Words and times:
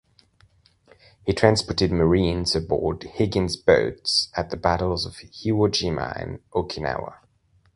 He 1.27 1.31
transported 1.33 1.91
Marines 1.91 2.55
aboard 2.55 3.03
Higgins 3.03 3.55
boats 3.55 4.31
at 4.35 4.49
the 4.49 4.57
battles 4.57 5.05
of 5.05 5.17
Iwo 5.45 5.69
Jima 5.69 6.19
and 6.19 6.39
Okinawa. 6.53 7.17